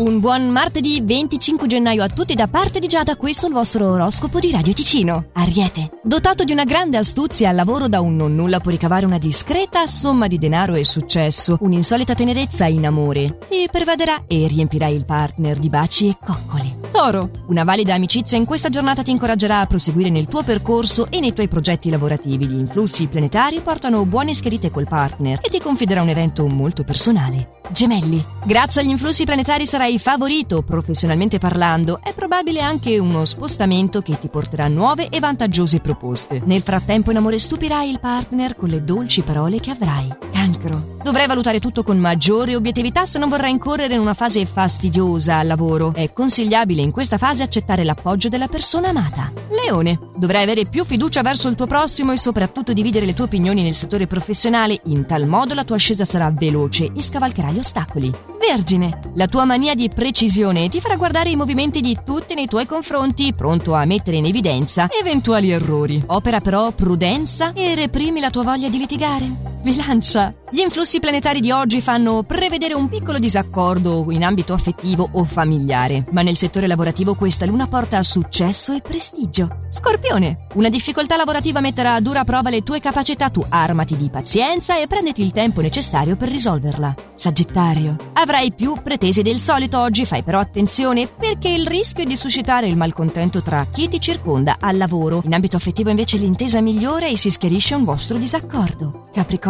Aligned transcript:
Un 0.00 0.18
buon 0.18 0.48
martedì 0.48 1.02
25 1.04 1.66
gennaio 1.66 2.02
a 2.02 2.08
tutti 2.08 2.34
da 2.34 2.46
parte 2.46 2.78
di 2.78 2.86
Giada, 2.86 3.16
questo 3.16 3.44
è 3.44 3.48
il 3.48 3.54
vostro 3.54 3.90
oroscopo 3.90 4.40
di 4.40 4.50
Radio 4.50 4.72
Ticino. 4.72 5.26
Ariete, 5.34 5.90
dotato 6.02 6.42
di 6.42 6.52
una 6.52 6.64
grande 6.64 6.96
astuzia 6.96 7.50
al 7.50 7.54
lavoro 7.54 7.86
da 7.86 8.00
un 8.00 8.16
non 8.16 8.34
nulla 8.34 8.60
può 8.60 8.70
ricavare 8.70 9.04
una 9.04 9.18
discreta 9.18 9.86
somma 9.86 10.26
di 10.26 10.38
denaro 10.38 10.74
e 10.74 10.84
successo, 10.84 11.58
un'insolita 11.60 12.14
tenerezza 12.14 12.64
in 12.64 12.86
amore 12.86 13.40
e 13.50 13.68
pervaderà 13.70 14.22
e 14.26 14.46
riempirai 14.48 14.94
il 14.94 15.04
partner 15.04 15.58
di 15.58 15.68
baci 15.68 16.08
e 16.08 16.16
coccole. 16.18 16.89
Toro, 17.00 17.30
una 17.46 17.64
valida 17.64 17.94
amicizia 17.94 18.36
in 18.36 18.44
questa 18.44 18.68
giornata 18.68 19.02
ti 19.02 19.10
incoraggerà 19.10 19.60
a 19.60 19.66
proseguire 19.66 20.10
nel 20.10 20.26
tuo 20.26 20.42
percorso 20.42 21.06
e 21.08 21.18
nei 21.18 21.32
tuoi 21.32 21.48
progetti 21.48 21.88
lavorativi. 21.88 22.46
Gli 22.46 22.58
influssi 22.58 23.06
planetari 23.06 23.60
portano 23.60 24.04
buone 24.04 24.34
scherite 24.34 24.70
col 24.70 24.86
partner 24.86 25.38
e 25.42 25.48
ti 25.48 25.60
confiderà 25.60 26.02
un 26.02 26.10
evento 26.10 26.46
molto 26.46 26.84
personale. 26.84 27.60
Gemelli. 27.70 28.22
Grazie 28.44 28.82
agli 28.82 28.90
influssi 28.90 29.24
planetari 29.24 29.64
sarai 29.64 29.98
favorito 29.98 30.62
professionalmente 30.62 31.38
parlando. 31.38 32.00
È 32.02 32.12
probabile 32.12 32.60
anche 32.60 32.98
uno 32.98 33.24
spostamento 33.24 34.02
che 34.02 34.18
ti 34.18 34.28
porterà 34.28 34.68
nuove 34.68 35.08
e 35.08 35.20
vantaggiose 35.20 35.80
proposte. 35.80 36.42
Nel 36.44 36.62
frattempo 36.62 37.10
in 37.10 37.16
amore 37.16 37.38
stupirai 37.38 37.88
il 37.88 38.00
partner 38.00 38.56
con 38.56 38.68
le 38.68 38.84
dolci 38.84 39.22
parole 39.22 39.60
che 39.60 39.70
avrai. 39.70 40.08
Cancro. 40.32 40.98
Dovrai 41.02 41.26
valutare 41.26 41.60
tutto 41.60 41.82
con 41.82 41.98
maggiore 41.98 42.56
obiettività 42.56 43.06
se 43.06 43.18
non 43.18 43.28
vorrai 43.28 43.50
incorrere 43.50 43.94
in 43.94 44.00
una 44.00 44.14
fase 44.14 44.44
fastidiosa 44.46 45.36
al 45.36 45.46
lavoro. 45.46 45.92
È 45.94 46.12
consigliabile 46.12 46.82
in 46.90 46.96
questa 46.96 47.18
fase 47.18 47.44
accettare 47.44 47.84
l'appoggio 47.84 48.28
della 48.28 48.48
persona 48.48 48.88
amata. 48.88 49.30
Leone. 49.50 49.98
Dovrai 50.16 50.42
avere 50.42 50.66
più 50.66 50.84
fiducia 50.84 51.22
verso 51.22 51.48
il 51.48 51.54
tuo 51.54 51.66
prossimo 51.66 52.10
e 52.12 52.18
soprattutto 52.18 52.72
dividere 52.72 53.06
le 53.06 53.14
tue 53.14 53.24
opinioni 53.24 53.62
nel 53.62 53.76
settore 53.76 54.08
professionale. 54.08 54.80
In 54.86 55.06
tal 55.06 55.26
modo 55.26 55.54
la 55.54 55.64
tua 55.64 55.76
ascesa 55.76 56.04
sarà 56.04 56.30
veloce 56.30 56.90
e 56.92 57.02
scavalcherai 57.02 57.58
ostacoli. 57.58 58.12
Vergine, 58.40 59.12
la 59.14 59.28
tua 59.28 59.44
mania 59.44 59.74
di 59.74 59.88
precisione 59.88 60.68
ti 60.68 60.80
farà 60.80 60.96
guardare 60.96 61.30
i 61.30 61.36
movimenti 61.36 61.80
di 61.80 61.96
tutti 62.04 62.34
nei 62.34 62.48
tuoi 62.48 62.66
confronti, 62.66 63.32
pronto 63.34 63.74
a 63.74 63.84
mettere 63.84 64.16
in 64.16 64.26
evidenza 64.26 64.88
eventuali 65.00 65.50
errori. 65.52 66.02
Opera 66.06 66.40
però 66.40 66.72
prudenza 66.72 67.52
e 67.52 67.76
reprimi 67.76 68.18
la 68.18 68.30
tua 68.30 68.42
voglia 68.42 68.68
di 68.68 68.78
litigare. 68.78 69.49
Bilancia. 69.62 70.34
Gli 70.52 70.60
influssi 70.60 70.98
planetari 70.98 71.40
di 71.40 71.52
oggi 71.52 71.80
fanno 71.80 72.24
prevedere 72.24 72.74
un 72.74 72.88
piccolo 72.88 73.18
disaccordo 73.20 74.04
in 74.08 74.24
ambito 74.24 74.52
affettivo 74.52 75.08
o 75.12 75.24
familiare, 75.24 76.06
ma 76.10 76.22
nel 76.22 76.36
settore 76.36 76.66
lavorativo 76.66 77.14
questa 77.14 77.46
luna 77.46 77.68
porta 77.68 77.98
a 77.98 78.02
successo 78.02 78.72
e 78.74 78.80
prestigio. 78.80 79.60
Scorpione. 79.68 80.46
Una 80.54 80.68
difficoltà 80.68 81.16
lavorativa 81.16 81.60
metterà 81.60 81.94
a 81.94 82.00
dura 82.00 82.24
prova 82.24 82.50
le 82.50 82.62
tue 82.62 82.80
capacità, 82.80 83.28
tu 83.28 83.44
armati 83.48 83.96
di 83.96 84.08
pazienza 84.08 84.80
e 84.80 84.88
prenditi 84.88 85.22
il 85.22 85.30
tempo 85.30 85.60
necessario 85.60 86.16
per 86.16 86.30
risolverla. 86.30 86.94
Sagittario. 87.14 87.96
Avrai 88.14 88.52
più 88.52 88.76
pretese 88.82 89.22
del 89.22 89.38
solito 89.38 89.78
oggi, 89.78 90.04
fai 90.04 90.22
però 90.24 90.40
attenzione 90.40 91.06
perché 91.06 91.48
il 91.48 91.66
rischio 91.66 92.02
è 92.02 92.06
di 92.06 92.16
suscitare 92.16 92.66
il 92.66 92.76
malcontento 92.76 93.40
tra 93.42 93.64
chi 93.70 93.88
ti 93.88 94.00
circonda 94.00 94.56
al 94.58 94.78
lavoro. 94.78 95.20
In 95.24 95.34
ambito 95.34 95.56
affettivo 95.56 95.90
invece 95.90 96.16
l'intesa 96.16 96.60
migliora 96.60 97.06
e 97.06 97.16
si 97.16 97.30
schiarisce 97.30 97.74
un 97.74 97.84
vostro 97.84 98.16
disaccordo. 98.16 99.08
Capricorno. 99.12 99.49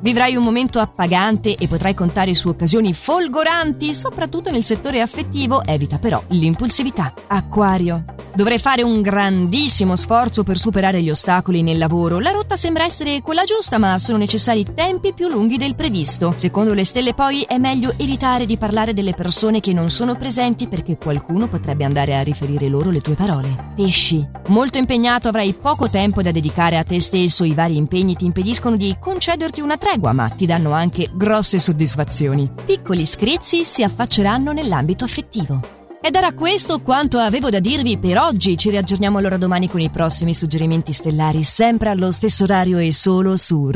Vivrai 0.00 0.36
un 0.36 0.44
momento 0.44 0.78
appagante 0.78 1.56
e 1.56 1.68
potrai 1.68 1.94
contare 1.94 2.34
su 2.34 2.48
occasioni 2.48 2.92
folgoranti, 2.92 3.94
soprattutto 3.94 4.50
nel 4.50 4.62
settore 4.62 5.00
affettivo, 5.00 5.64
evita 5.64 5.98
però 5.98 6.22
l'impulsività. 6.28 7.12
Acquario. 7.26 8.04
Dovrai 8.36 8.58
fare 8.58 8.82
un 8.82 9.00
grandissimo 9.00 9.96
sforzo 9.96 10.42
per 10.42 10.58
superare 10.58 11.00
gli 11.00 11.08
ostacoli 11.08 11.62
nel 11.62 11.78
lavoro. 11.78 12.20
La 12.20 12.32
rotta 12.32 12.54
sembra 12.54 12.84
essere 12.84 13.22
quella 13.22 13.44
giusta, 13.44 13.78
ma 13.78 13.98
sono 13.98 14.18
necessari 14.18 14.74
tempi 14.74 15.14
più 15.14 15.28
lunghi 15.28 15.56
del 15.56 15.74
previsto. 15.74 16.34
Secondo 16.36 16.74
le 16.74 16.84
stelle 16.84 17.14
poi 17.14 17.46
è 17.48 17.56
meglio 17.56 17.94
evitare 17.96 18.44
di 18.44 18.58
parlare 18.58 18.92
delle 18.92 19.14
persone 19.14 19.60
che 19.60 19.72
non 19.72 19.88
sono 19.88 20.16
presenti 20.16 20.68
perché 20.68 20.98
qualcuno 20.98 21.46
potrebbe 21.46 21.84
andare 21.84 22.14
a 22.14 22.20
riferire 22.20 22.68
loro 22.68 22.90
le 22.90 23.00
tue 23.00 23.14
parole. 23.14 23.72
Pesci. 23.74 24.24
Molto 24.48 24.76
impegnato 24.76 25.28
avrai 25.28 25.54
poco 25.54 25.88
tempo 25.88 26.20
da 26.20 26.30
dedicare 26.30 26.76
a 26.76 26.84
te 26.84 27.00
stesso, 27.00 27.44
i 27.44 27.54
vari 27.54 27.78
impegni 27.78 28.16
ti 28.16 28.26
impediscono 28.26 28.76
di 28.76 28.94
concederti 29.26 29.60
una 29.60 29.76
tregua, 29.76 30.12
ma 30.12 30.28
ti 30.28 30.46
danno 30.46 30.70
anche 30.70 31.10
grosse 31.12 31.58
soddisfazioni. 31.58 32.48
Piccoli 32.64 33.04
screzi 33.04 33.64
si 33.64 33.82
affacceranno 33.82 34.52
nell'ambito 34.52 35.02
affettivo. 35.02 35.60
Ed 36.00 36.14
era 36.14 36.32
questo 36.32 36.80
quanto 36.80 37.18
avevo 37.18 37.50
da 37.50 37.58
dirvi 37.58 37.98
per 37.98 38.18
oggi. 38.18 38.56
Ci 38.56 38.70
riaggiorniamo 38.70 39.18
allora 39.18 39.36
domani 39.36 39.68
con 39.68 39.80
i 39.80 39.90
prossimi 39.90 40.32
suggerimenti 40.32 40.92
stellari, 40.92 41.42
sempre 41.42 41.88
allo 41.88 42.12
stesso 42.12 42.44
orario 42.44 42.78
e 42.78 42.92
solo 42.92 43.36
su 43.36 43.58